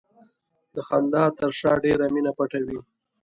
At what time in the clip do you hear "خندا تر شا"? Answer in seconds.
0.87-1.73